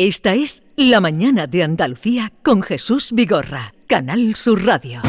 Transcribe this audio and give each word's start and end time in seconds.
Esta 0.00 0.34
es 0.36 0.62
La 0.76 1.00
Mañana 1.00 1.48
de 1.48 1.64
Andalucía 1.64 2.32
con 2.44 2.62
Jesús 2.62 3.10
Vigorra, 3.10 3.74
Canal 3.88 4.36
Sur 4.36 4.64
Radio. 4.64 5.02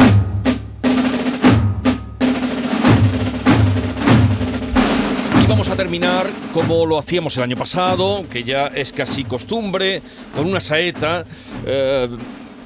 Y 5.44 5.48
vamos 5.48 5.70
a 5.70 5.76
terminar 5.76 6.26
como 6.52 6.88
lo 6.88 6.98
hacíamos 6.98 7.38
el 7.38 7.44
año 7.44 7.56
pasado, 7.56 8.26
que 8.32 8.44
ya 8.44 8.66
es 8.66 8.92
casi 8.92 9.26
costumbre, 9.26 10.02
con 10.36 10.48
una 10.48 10.60
saeta. 10.60 11.24
eh, 11.68 12.10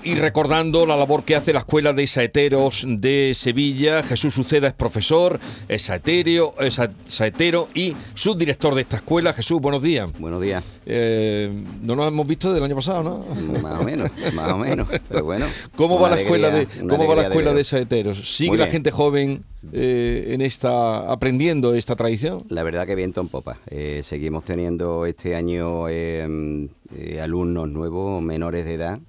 y 0.03 0.15
recordando 0.15 0.85
la 0.85 0.97
labor 0.97 1.23
que 1.23 1.35
hace 1.35 1.53
la 1.53 1.59
Escuela 1.59 1.93
de 1.93 2.05
Saeteros 2.07 2.85
de 2.87 3.31
Sevilla. 3.33 4.03
Jesús 4.03 4.37
Uceda 4.37 4.67
es 4.67 4.73
profesor, 4.73 5.39
es 5.67 5.83
saetero, 5.83 6.55
es 6.59 6.75
sa- 6.75 6.91
saetero 7.05 7.67
y 7.73 7.95
subdirector 8.13 8.75
de 8.75 8.81
esta 8.81 8.97
escuela. 8.97 9.33
Jesús, 9.33 9.61
buenos 9.61 9.81
días. 9.81 10.09
Buenos 10.19 10.41
días. 10.41 10.63
Eh, 10.85 11.51
no 11.81 11.95
nos 11.95 12.07
hemos 12.07 12.27
visto 12.27 12.51
del 12.53 12.63
año 12.63 12.75
pasado, 12.75 13.03
¿no? 13.03 13.59
Más 13.61 13.79
o 13.79 13.83
menos, 13.83 14.09
más 14.33 14.51
o 14.51 14.57
menos. 14.57 14.87
Pero 15.09 15.23
bueno. 15.23 15.45
¿Cómo 15.75 15.99
va 15.99 16.09
la 16.09 16.21
escuela 16.21 16.49
de 16.49 16.55
alegría- 16.67 16.87
cómo 16.89 17.07
va 17.07 17.15
la 17.15 17.23
escuela 17.27 17.53
de 17.53 17.63
saeteros? 17.63 18.35
¿Sigue 18.35 18.57
la 18.57 18.67
gente 18.67 18.91
joven 18.91 19.43
eh, 19.71 20.31
en 20.33 20.41
esta 20.41 21.11
aprendiendo 21.11 21.73
esta 21.73 21.95
tradición? 21.95 22.43
La 22.49 22.63
verdad 22.63 22.85
que 22.85 22.95
viento 22.95 23.21
en 23.21 23.29
popa. 23.29 23.57
Eh, 23.69 24.01
seguimos 24.03 24.43
teniendo 24.43 25.05
este 25.05 25.35
año 25.35 25.87
eh, 25.87 26.67
eh, 26.97 27.21
alumnos 27.21 27.69
nuevos, 27.69 28.21
menores 28.21 28.65
de 28.65 28.73
edad. 28.73 28.99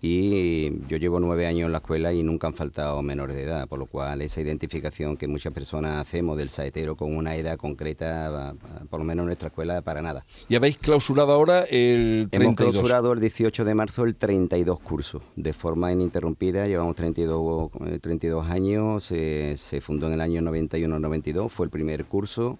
Y 0.00 0.86
yo 0.86 0.96
llevo 0.96 1.18
nueve 1.18 1.46
años 1.46 1.66
en 1.66 1.72
la 1.72 1.78
escuela 1.78 2.12
y 2.12 2.22
nunca 2.22 2.46
han 2.46 2.54
faltado 2.54 3.02
menores 3.02 3.34
de 3.34 3.42
edad, 3.42 3.66
por 3.66 3.80
lo 3.80 3.86
cual 3.86 4.22
esa 4.22 4.40
identificación 4.40 5.16
que 5.16 5.26
muchas 5.26 5.52
personas 5.52 6.00
hacemos 6.00 6.38
del 6.38 6.50
saetero 6.50 6.96
con 6.96 7.16
una 7.16 7.34
edad 7.34 7.56
concreta, 7.56 8.54
por 8.90 9.00
lo 9.00 9.04
menos 9.04 9.24
en 9.24 9.26
nuestra 9.26 9.48
escuela, 9.48 9.82
para 9.82 10.00
nada. 10.00 10.24
Y 10.48 10.54
habéis 10.54 10.78
clausurado 10.78 11.32
ahora 11.32 11.62
el 11.62 12.28
32. 12.30 12.32
Hemos 12.32 12.56
clausurado 12.56 13.12
el 13.12 13.20
18 13.20 13.64
de 13.64 13.74
marzo 13.74 14.04
el 14.04 14.14
32 14.14 14.78
cursos 14.80 15.22
de 15.34 15.52
forma 15.52 15.90
ininterrumpida. 15.90 16.66
Llevamos 16.68 16.94
32, 16.94 17.70
eh, 17.86 17.98
32 18.00 18.48
años. 18.48 19.04
Se, 19.04 19.56
se 19.56 19.80
fundó 19.80 20.06
en 20.06 20.12
el 20.14 20.20
año 20.20 20.40
91-92. 20.42 21.48
Fue 21.48 21.66
el 21.66 21.70
primer 21.70 22.04
curso. 22.04 22.58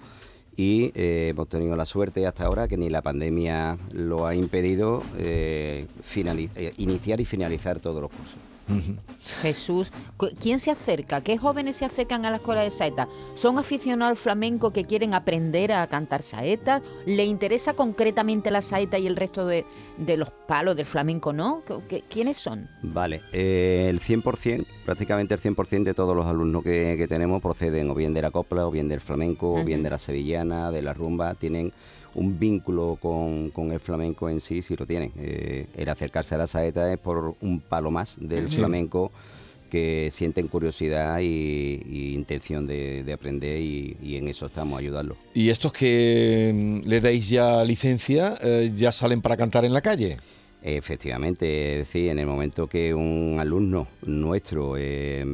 Y 0.59 0.91
eh, 0.97 1.29
hemos 1.29 1.49
tenido 1.49 1.77
la 1.77 1.85
suerte 1.85 2.27
hasta 2.27 2.45
ahora 2.45 2.67
que 2.67 2.77
ni 2.77 2.91
la 2.91 3.01
pandemia 3.01 3.79
lo 3.93 4.27
ha 4.27 4.35
impedido 4.35 5.05
eh, 5.17 5.87
eh, 6.17 6.73
iniciar 6.79 7.21
y 7.21 7.25
finalizar 7.25 7.79
todos 7.79 8.03
los 8.03 8.11
cursos. 8.11 8.35
Jesús, 9.43 9.93
¿quién 10.41 10.59
se 10.59 10.71
acerca? 10.71 11.21
¿Qué 11.23 11.39
jóvenes 11.39 11.77
se 11.77 11.85
acercan 11.85 12.25
a 12.25 12.31
la 12.31 12.37
escuela 12.37 12.63
de 12.63 12.71
saeta? 12.71 13.09
¿Son 13.35 13.59
aficionados 13.59 14.11
al 14.11 14.17
flamenco 14.17 14.73
que 14.73 14.85
quieren 14.85 15.15
aprender 15.15 15.73
a 15.73 15.87
cantar 15.87 16.23
saetas? 16.23 16.83
¿Le 17.07 17.25
interesa 17.25 17.75
concretamente 17.75 18.51
la 18.51 18.63
saeta 18.63 18.99
y 18.99 19.07
el 19.07 19.17
resto 19.17 19.47
de, 19.47 19.65
de 19.97 20.17
los 20.17 20.31
palos 20.31 20.77
del 20.77 20.87
flamenco 20.87 21.33
no? 21.33 21.63
¿Qué- 21.67 21.79
qué- 21.89 22.05
¿Quiénes 22.09 22.37
son? 22.39 22.69
Vale, 22.83 23.21
eh, 23.33 23.87
el 23.91 24.01
100%, 24.01 24.65
prácticamente 24.85 25.35
el 25.35 25.41
100% 25.41 25.85
de 25.85 25.95
todos 25.95 26.17
los 26.17 26.27
alumnos 26.27 26.63
que, 26.63 26.95
que 26.97 27.07
tenemos 27.09 27.43
proceden 27.43 27.91
o 27.91 27.95
bien 27.95 28.15
de 28.15 28.23
la 28.23 28.31
copla, 28.31 28.67
o 28.67 28.71
bien 28.71 28.89
del 28.89 29.01
flamenco, 29.01 29.55
o 29.61 29.65
bien 29.65 29.83
de 29.83 29.91
la 29.91 29.99
sevillana, 29.99 30.71
de 30.71 30.83
la 30.83 30.95
rumba, 30.95 31.35
tienen 31.35 31.73
un 32.19 32.39
vínculo 32.39 32.99
con, 33.01 33.51
con 33.51 33.71
el 33.73 33.81
flamenco 33.81 34.29
en 34.29 34.41
sí, 34.41 34.61
sí 34.63 34.75
lo 34.77 34.87
tienen. 34.87 35.13
Eh, 35.19 35.67
el 35.77 35.89
acercarse 35.89 36.35
a 36.35 36.39
la 36.39 36.47
saeta 36.47 36.93
es 36.93 36.99
por 36.99 37.35
un 37.41 37.61
palo 37.61 37.91
más 37.91 38.17
del 38.21 38.49
Sí. 38.51 38.57
flamenco 38.57 39.11
que 39.71 40.09
sienten 40.13 40.49
curiosidad 40.49 41.21
y, 41.21 41.83
y 41.87 42.15
intención 42.15 42.67
de, 42.67 43.05
de 43.05 43.13
aprender 43.13 43.61
y, 43.61 43.97
y 44.03 44.17
en 44.17 44.27
eso 44.29 44.47
estamos 44.47 44.79
ayudando. 44.79 45.15
Y 45.35 45.51
estos 45.51 45.73
que 45.75 46.51
mm, 46.85 46.89
le 46.89 47.01
dais 47.03 47.29
ya 47.29 47.63
licencia, 47.65 48.39
eh, 48.43 48.73
ya 48.75 48.93
salen 48.93 49.21
para 49.21 49.37
cantar 49.37 49.65
en 49.67 49.73
la 49.75 49.83
calle. 49.83 50.17
Efectivamente, 50.61 51.73
es 51.73 51.79
decir, 51.87 52.09
en 52.11 52.19
el 52.19 52.27
momento 52.27 52.67
que 52.67 52.93
un 52.95 53.37
alumno 53.39 53.87
nuestro 54.07 54.77
eh, 54.77 55.21
eh, 55.21 55.25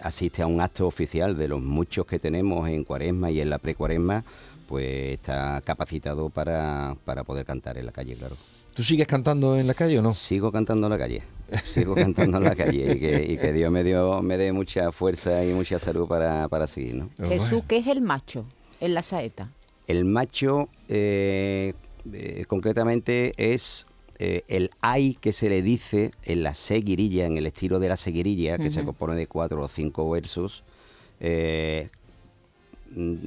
asiste 0.00 0.42
a 0.42 0.46
un 0.46 0.60
acto 0.60 0.86
oficial 0.86 1.36
de 1.38 1.48
los 1.48 1.62
muchos 1.62 2.04
que 2.06 2.18
tenemos 2.18 2.68
en 2.68 2.84
cuaresma 2.84 3.30
y 3.30 3.40
en 3.40 3.50
la 3.50 3.58
precuaresma, 3.58 4.22
pues 4.70 5.14
está 5.14 5.60
capacitado 5.64 6.30
para, 6.30 6.96
para 7.04 7.24
poder 7.24 7.44
cantar 7.44 7.76
en 7.76 7.86
la 7.86 7.92
calle, 7.92 8.14
claro. 8.14 8.36
¿Tú 8.72 8.84
sigues 8.84 9.08
cantando 9.08 9.58
en 9.58 9.66
la 9.66 9.74
calle 9.74 9.98
o 9.98 10.02
no? 10.02 10.12
Sigo 10.12 10.52
cantando 10.52 10.86
en 10.86 10.92
la 10.92 10.98
calle, 10.98 11.22
sigo 11.64 11.96
cantando 11.96 12.38
en 12.38 12.44
la 12.44 12.54
calle 12.54 12.92
y 12.94 13.00
que, 13.00 13.26
y 13.32 13.36
que 13.36 13.52
Dios 13.52 13.72
me, 13.72 13.82
dio, 13.82 14.22
me 14.22 14.38
dé 14.38 14.52
mucha 14.52 14.92
fuerza 14.92 15.44
y 15.44 15.52
mucha 15.52 15.80
salud 15.80 16.06
para, 16.06 16.46
para 16.46 16.68
seguir, 16.68 16.94
¿no? 16.94 17.10
Jesús, 17.28 17.64
¿qué 17.66 17.78
es 17.78 17.88
el 17.88 18.00
macho 18.00 18.46
en 18.80 18.94
la 18.94 19.02
saeta? 19.02 19.50
El 19.88 20.04
macho, 20.04 20.68
eh, 20.88 21.74
eh, 22.12 22.44
concretamente, 22.46 23.32
es 23.36 23.88
eh, 24.20 24.44
el 24.46 24.70
ay 24.80 25.18
que 25.20 25.32
se 25.32 25.48
le 25.48 25.62
dice 25.62 26.12
en 26.24 26.44
la 26.44 26.54
seguirilla, 26.54 27.26
en 27.26 27.36
el 27.36 27.46
estilo 27.46 27.80
de 27.80 27.88
la 27.88 27.96
seguirilla, 27.96 28.56
que 28.56 28.70
se 28.70 28.84
compone 28.84 29.16
de 29.16 29.26
cuatro 29.26 29.64
o 29.64 29.68
cinco 29.68 30.08
versos. 30.08 30.62
eh, 31.18 31.88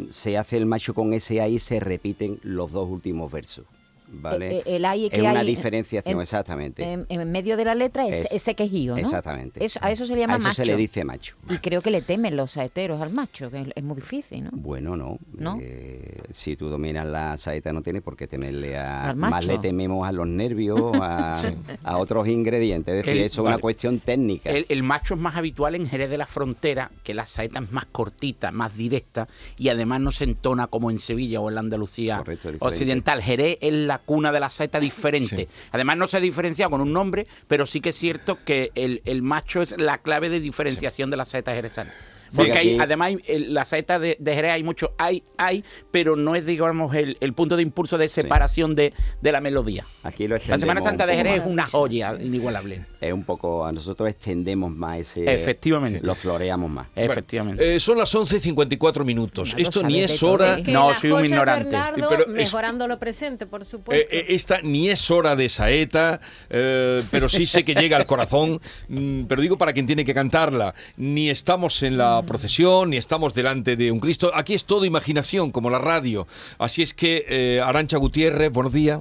se 0.10 0.38
hace 0.38 0.58
el 0.58 0.66
macho 0.66 0.94
con 0.94 1.14
ese 1.14 1.42
ay 1.42 1.56
y 1.56 1.60
se 1.60 1.80
repiten 1.80 2.40
los 2.44 2.72
dos 2.72 2.90
últimos 2.90 3.32
versos. 3.32 3.66
¿Vale? 4.14 4.58
Eh, 4.58 4.64
eh, 4.66 4.76
el 4.78 4.86
ay 4.86 5.10
que 5.10 5.18
es 5.18 5.22
una 5.22 5.32
hay 5.32 5.38
en- 5.40 5.46
diferenciación, 5.56 6.16
en- 6.16 6.22
exactamente. 6.22 6.84
En, 6.84 7.06
en 7.10 7.32
medio 7.32 7.58
de 7.58 7.66
la 7.66 7.76
letra 7.76 8.08
es, 8.08 8.26
Es- 8.26 8.32
ese 8.34 8.56
quejío, 8.56 8.94
¿no? 8.94 9.00
Exactamente. 9.00 9.64
Eso- 9.64 9.80
a 9.82 9.92
eso 9.92 10.06
se 10.06 10.14
le 10.14 10.22
llama 10.22 10.36
A 10.36 10.38
eso 10.38 10.48
macho. 10.48 10.56
se 10.56 10.66
le 10.66 10.76
dice 10.78 11.04
macho. 11.04 11.36
Y 11.50 11.58
creo 11.58 11.82
que 11.82 11.92
le 11.92 12.02
temen 12.02 12.36
los 12.36 12.52
saeteros 12.52 13.02
al 13.02 13.12
macho, 13.12 13.50
que 13.52 13.62
es, 13.62 13.68
es 13.76 13.84
muy 13.84 13.96
difícil, 13.96 14.44
¿no? 14.46 14.50
Bueno, 14.54 14.96
no. 14.96 15.18
¿No? 15.34 15.58
Eh, 15.62 16.22
si 16.30 16.56
tú 16.56 16.70
dominas 16.70 17.06
la 17.06 17.38
saeta 17.38 17.74
no 17.74 17.82
tienes 17.82 18.02
por 18.02 18.16
qué 18.16 18.28
temerle 18.28 18.78
a... 18.78 19.10
Al 19.10 19.16
Más 19.16 19.32
macho. 19.32 19.48
le 19.48 19.58
tememos 19.58 20.08
a 20.08 20.12
los 20.12 20.28
nervios, 20.28 20.80
a, 21.02 21.42
a 21.84 21.98
otros 21.98 22.28
ingredientes. 22.28 22.94
Es 22.96 23.06
decir, 23.06 23.20
El- 23.20 23.26
eso 23.26 23.42
es 23.44 23.48
una 23.48 23.58
cuestión 23.58 24.00
técnica. 24.00 24.50
El, 24.50 24.66
el 24.70 24.84
macho 24.84 25.16
es 25.16 25.20
más 25.20 25.36
habitual 25.36 25.76
en 25.76 25.88
Jerez 25.88 26.10
de 26.10 26.18
la 26.18 26.28
Frontera, 26.28 26.92
que 27.04 27.14
la 27.14 27.28
saeta 27.28 27.60
es 27.60 27.72
más 27.72 27.86
cortita, 27.86 28.52
más 28.52 28.76
directa 28.76 29.28
y 29.58 29.70
además 29.70 30.02
no 30.02 30.12
se 30.12 30.24
entona 30.24 30.68
como 30.68 30.92
en 30.92 31.00
Sevilla 31.00 31.40
o 31.40 31.50
en 31.50 31.56
la 31.56 31.62
Andalucía 31.62 32.18
Correcto, 32.18 32.50
occidental. 32.60 33.22
Jerez 33.22 33.58
es 33.62 33.74
la 33.74 34.00
cuna 34.06 34.32
de 34.32 34.40
la 34.40 34.50
saeta 34.50 34.80
diferente. 34.80 35.36
Sí. 35.36 35.48
Además 35.72 35.98
no 35.98 36.08
se 36.08 36.20
diferencia 36.20 36.70
con 36.70 36.82
un 36.82 36.94
nombre, 36.94 37.26
pero 37.48 37.66
sí 37.66 37.82
que 37.82 37.90
es 37.90 37.96
cierto 37.96 38.38
que 38.46 38.72
el, 38.76 39.02
el 39.06 39.22
macho 39.22 39.62
es 39.62 39.76
la 39.78 39.98
clave 40.00 40.30
de 40.30 40.40
diferenciación 40.40 41.10
de 41.10 41.18
la 41.18 41.26
saeta 41.26 41.54
jerezana. 41.54 41.92
Sí, 42.28 42.38
Porque 42.38 42.58
hay- 42.58 42.78
además 42.80 43.12
la 43.28 43.64
saeta 43.64 44.00
de, 44.00 44.18
de 44.20 44.34
Jerez 44.34 44.54
hay 44.54 44.64
mucho 44.64 44.96
hay, 44.98 45.22
hay, 45.38 45.64
pero 45.92 46.16
no 46.16 46.36
es 46.36 46.48
digamos 46.48 46.96
el, 46.96 47.16
el 47.20 47.34
punto 47.34 47.56
de 47.58 47.62
impulso 47.62 48.00
de 48.00 48.10
separación 48.10 48.74
de, 48.74 48.92
de 49.22 49.32
la 49.32 49.40
melodía. 49.40 49.86
Aquí 50.02 50.28
lo 50.28 50.38
La 50.48 50.58
Semana 50.58 50.82
Santa 50.82 51.06
de 51.06 51.16
Jerez 51.16 51.42
es 51.42 51.46
una 51.46 51.68
joya 51.68 52.16
inigualable. 52.20 52.86
Es 53.08 53.14
un 53.14 53.24
poco... 53.24 53.66
A 53.66 53.72
nosotros 53.72 54.10
extendemos 54.10 54.72
más 54.72 55.00
ese... 55.00 55.32
Efectivamente. 55.34 56.00
Lo 56.04 56.16
floreamos 56.16 56.70
más. 56.70 56.88
Efectivamente. 56.96 57.76
Eh, 57.76 57.80
son 57.80 57.98
las 57.98 58.14
11 58.14 58.38
y 58.38 58.40
54 58.40 59.04
minutos. 59.06 59.54
Esto 59.58 59.84
ni 59.84 60.00
es 60.02 60.22
hora. 60.24 60.58
¿eh? 60.60 60.64
Que 60.64 60.72
No, 60.72 60.94
soy 61.00 61.12
un 61.12 61.26
ignorante. 61.26 61.70
Bernardo 61.70 62.08
Pero 62.10 62.22
es- 62.24 62.28
mejorando 62.30 62.88
lo 62.88 63.00
presente, 63.00 63.46
por 63.46 63.62
Eh, 63.62 63.66
supuesto. 63.66 64.08
eh, 64.16 64.26
esta 64.30 64.62
ni 64.62 64.90
es 64.90 65.10
hora 65.12 65.36
de 65.36 65.50
saeta, 65.50 66.20
eh, 66.50 67.04
pero 67.12 67.28
sí 67.30 67.46
sé 67.46 67.64
que 67.64 67.76
llega 67.76 67.98
al 67.98 68.06
corazón. 68.06 68.60
mm, 68.88 69.24
pero 69.24 69.42
digo 69.42 69.58
para 69.58 69.74
quien 69.74 69.86
tiene 69.88 70.06
que 70.06 70.14
cantarla. 70.14 70.74
Ni 70.98 71.30
estamos 71.30 71.84
en 71.84 71.98
la 71.98 72.22
procesión, 72.26 72.90
ni 72.92 72.98
estamos 72.98 73.34
delante 73.34 73.76
de 73.76 73.92
un 73.92 74.00
Cristo. 74.00 74.32
Aquí 74.34 74.54
es 74.54 74.66
todo 74.66 74.86
imaginación, 74.86 75.52
como 75.52 75.70
la 75.70 75.80
radio. 75.80 76.28
Así 76.58 76.82
es 76.82 76.94
que, 76.94 77.26
eh, 77.28 77.62
Arancha 77.62 77.98
Gutiérrez, 77.98 78.52
buenos 78.52 78.72
días. 78.74 79.00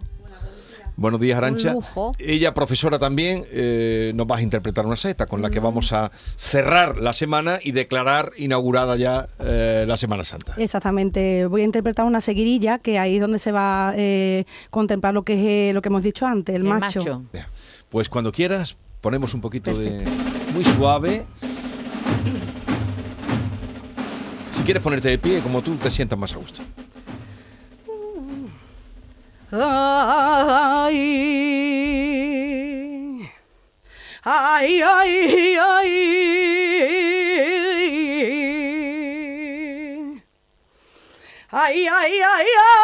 Buenos 1.03 1.21
días, 1.21 1.37
Arancha. 1.37 1.75
Ella, 2.21 2.55
profesora 2.55 2.97
también, 2.97 3.45
eh, 3.51 4.13
nos 4.15 4.25
va 4.29 4.37
a 4.37 4.41
interpretar 4.41 4.87
una 4.87 4.97
saeta 4.97 5.27
con 5.27 5.43
la 5.43 5.51
que 5.51 5.59
vamos 5.59 5.93
a 5.93 6.13
cerrar 6.37 6.99
la 6.99 7.13
semana 7.13 7.59
y 7.61 7.73
declarar 7.73 8.31
inaugurada 8.37 8.95
ya 8.95 9.27
eh, 9.41 9.85
la 9.89 9.97
Semana 9.97 10.23
Santa. 10.23 10.55
Exactamente, 10.59 11.47
voy 11.47 11.63
a 11.63 11.65
interpretar 11.65 12.07
una 12.07 12.21
seguirilla 12.21 12.79
que 12.79 13.01
ahí 13.01 13.17
es 13.17 13.21
donde 13.21 13.41
se 13.41 13.51
va 13.51 13.89
a 13.89 13.95
eh, 13.97 14.45
contemplar 14.71 15.13
lo 15.13 15.25
que 15.25 15.71
es 15.71 15.75
lo 15.75 15.83
que 15.83 15.89
hemos 15.89 16.05
dicho 16.05 16.25
antes, 16.25 16.55
el, 16.55 16.63
El 16.63 16.69
macho. 16.69 17.25
Pues 17.89 18.09
cuando 18.09 18.31
quieras, 18.31 18.77
ponemos 19.01 19.35
un 19.35 19.41
poquito 19.41 19.75
Perfecto. 19.75 20.09
de. 20.09 20.53
Muy 20.53 20.65
suave. 20.65 21.27
Si 24.53 24.63
quieres 24.63 24.81
ponerte 24.81 25.09
de 25.09 25.19
pie, 25.19 25.41
como 25.41 25.63
tú 25.63 25.75
te 25.75 25.91
sientas 25.91 26.17
más 26.17 26.33
a 26.33 26.37
gusto. 26.37 26.63
Ay, 29.55 29.82
ay, 34.63 34.81
ay, 34.81 35.57
ay. 35.59 35.91
Ay, 41.51 41.87
ay, 41.87 42.15
ay, 42.23 42.49
ay. 42.63 42.83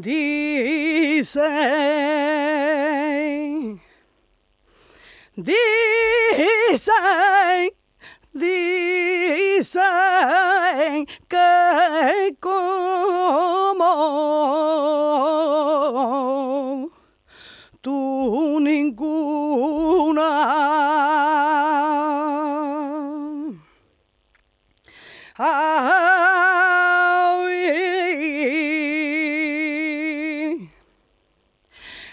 Dice 0.00 1.77
This 5.38 6.88
anh 7.00 7.70
this 8.34 9.76
anh 9.76 11.04
cái 11.28 12.30
cô 12.40 13.74
mô 13.74 13.94
tu 17.82 18.60
ninguna 18.60 20.28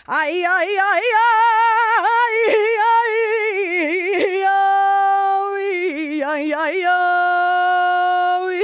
Ay, 0.08 0.44
ay, 0.44 0.78
ay, 0.78 1.02
ay. 1.02 1.35
Ay, 6.36 6.52
ay, 6.52 6.54
ay, 6.54 6.84
ay, 8.44 8.60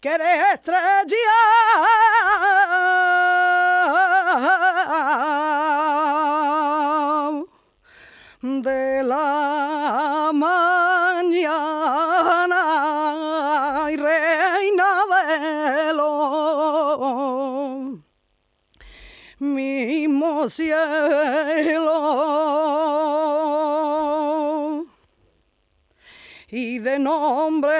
que 0.00 0.08
eres 0.08 0.54
estrella 0.54 1.16
de 8.42 9.04
la 9.04 10.32
mañana 10.34 11.44
y 13.88 13.96
reina 13.96 14.84
de 15.12 15.92
los 15.94 18.00
mismo 19.38 20.50
cielo 20.50 22.51
de 26.78 26.98
nombre 26.98 27.72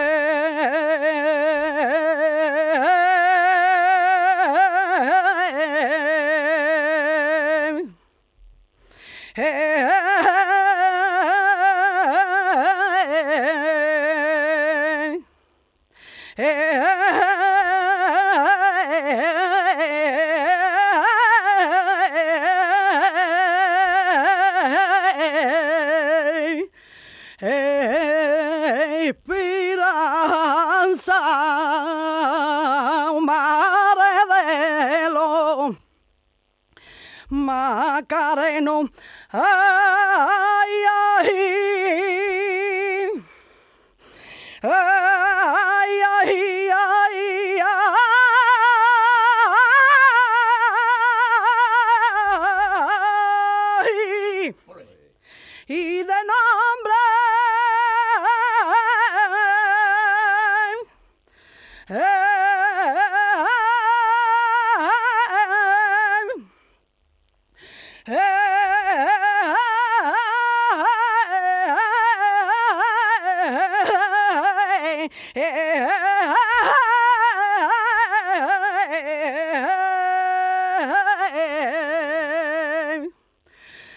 Macareno. 37.32 38.88
Ay, 39.32 40.74
ay. 41.24 42.01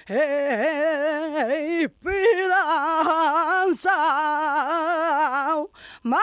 Esperanza, 0.07 1.96
mare, 6.04 6.22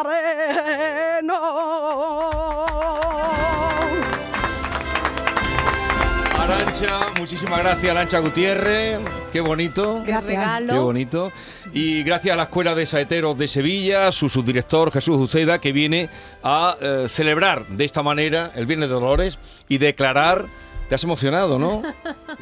Arancha, 6.38 7.10
muchísimas 7.18 7.60
gracias, 7.60 7.92
Arancha 7.92 8.20
Gutiérrez. 8.20 9.19
Qué 9.32 9.42
bonito. 9.42 10.04
Gracias. 10.06 10.62
Qué 10.68 10.78
bonito. 10.78 11.32
Y 11.74 12.04
gracias 12.04 12.34
a 12.34 12.38
la 12.38 12.44
Escuela 12.44 12.74
de 12.76 12.86
Saeteros 12.86 13.38
de 13.38 13.48
Sevilla, 13.48 14.12
su 14.12 14.30
subdirector 14.30 14.92
Jesús 14.92 15.18
Uceda, 15.20 15.60
que 15.60 15.72
viene 15.72 16.10
a 16.44 16.78
eh, 16.82 17.06
celebrar 17.10 17.68
de 17.68 17.86
esta 17.86 18.02
manera 18.04 18.52
el 18.56 18.66
Viernes 18.66 18.90
de 18.90 18.96
Dolores 18.96 19.40
y 19.68 19.78
declarar. 19.78 20.46
Te 20.88 20.96
has 20.96 21.04
emocionado, 21.04 21.60
¿no? 21.60 21.84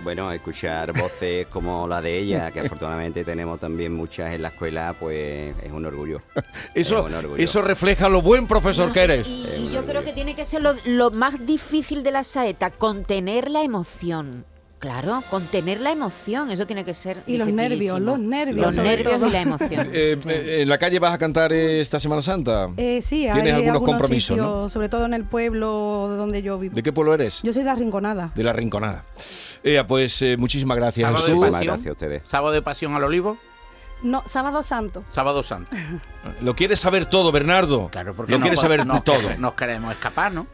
Bueno, 0.04 0.32
escuchar 0.32 0.94
voces 0.94 1.48
como 1.48 1.86
la 1.86 2.02
de 2.02 2.18
ella, 2.18 2.50
que 2.52 2.62
afortunadamente 2.62 3.26
tenemos 3.26 3.60
también 3.60 3.94
muchas 3.94 4.34
en 4.34 4.42
la 4.44 4.50
escuela, 4.50 4.96
pues 4.98 5.54
es 5.62 5.72
un 5.72 5.86
orgullo. 5.86 6.20
Eso, 6.74 7.00
Es 7.00 7.04
un 7.04 7.14
orgullo. 7.14 7.44
eso 7.44 7.62
refleja 7.62 8.08
lo 8.08 8.22
buen 8.22 8.48
profesor 8.48 8.94
que 8.94 9.02
eres. 9.02 9.28
Y, 9.28 9.48
y 9.58 9.72
yo 9.74 9.86
creo 9.86 10.02
que 10.06 10.14
tiene 10.14 10.34
que 10.34 10.46
ser 10.46 10.62
lo, 10.62 10.76
lo 10.86 11.12
más 11.12 11.46
difícil 11.46 12.04
de 12.04 12.12
la 12.12 12.24
saeta, 12.24 12.70
contener 12.70 13.50
la 13.50 13.64
emoción. 13.64 14.46
Claro, 14.80 15.24
contener 15.32 15.82
la 15.82 15.92
emoción, 15.92 16.52
eso 16.52 16.68
tiene 16.68 16.86
que 16.86 16.94
ser 16.94 17.24
Y 17.26 17.38
los 17.38 17.48
nervios, 17.48 18.00
los 18.00 18.20
nervios, 18.20 18.68
Los 18.68 18.76
sobre 18.76 18.90
nervios 18.90 19.14
todo. 19.20 19.28
y 19.28 19.32
la 19.32 19.42
emoción. 19.42 19.88
Eh, 19.94 20.18
Sí. 20.22 20.30
eh, 20.30 20.62
¿En 20.62 20.70
la 20.70 20.78
calle 20.78 21.00
vas 21.00 21.14
a 21.14 21.18
cantar 21.18 21.52
esta 21.52 22.00
Semana 22.00 22.22
Santa? 22.22 22.70
Eh, 22.78 23.02
sí, 23.02 23.22
Tienes 23.22 23.44
hay 23.46 23.52
algunos 23.66 23.82
compromisos, 23.82 24.36
sitios, 24.36 24.46
¿no? 24.46 24.70
sobre 24.70 24.88
todo 24.90 25.06
en 25.06 25.14
el 25.16 25.24
pueblo 25.26 25.68
donde 26.18 26.42
yo 26.44 26.60
vivo. 26.60 26.76
¿De 26.76 26.84
qué 26.84 26.94
pueblo 26.94 27.14
eres? 27.14 27.42
Yo 27.42 27.54
soy 27.54 27.64
de 27.64 27.70
la 27.70 27.76
Rinconada. 27.76 28.32
De 28.36 28.44
la 28.44 28.54
Rinconada. 28.54 29.04
Eh, 29.64 29.84
pues 29.88 30.22
eh, 30.22 30.38
muchísimas 30.38 30.78
gracias, 30.78 31.08
Sábado 31.08 31.26
Jesús. 31.26 31.42
Pasión. 31.42 31.64
gracias 31.66 31.88
a 31.88 31.92
ustedes. 31.94 32.22
Sábado 32.26 32.54
de 32.54 32.62
pasión 32.62 32.94
al 32.96 33.04
olivo, 33.04 33.38
No, 34.04 34.22
Sábado 34.28 34.62
Santo. 34.62 35.04
sábado 35.10 35.42
santo. 35.42 35.76
Lo 36.42 36.56
quieres 36.56 36.80
saber 36.80 37.06
todo, 37.08 37.32
Bernardo. 37.32 37.90
Claro, 37.90 38.14
porque 38.14 38.32
Lo 38.34 38.38
no 38.38 38.44
quieres 38.44 38.60
saber 38.60 38.86
todo. 39.04 39.36
Nos 39.40 39.54
queremos 39.56 39.92
escapar, 39.92 40.32
¿no? 40.32 40.48